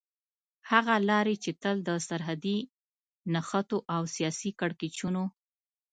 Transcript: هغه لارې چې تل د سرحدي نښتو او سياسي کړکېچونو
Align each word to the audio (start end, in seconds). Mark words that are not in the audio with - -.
هغه 0.71 0.95
لارې 1.09 1.35
چې 1.43 1.51
تل 1.61 1.77
د 1.87 1.89
سرحدي 2.07 2.57
نښتو 3.33 3.77
او 3.95 4.01
سياسي 4.15 4.51
کړکېچونو 4.59 5.23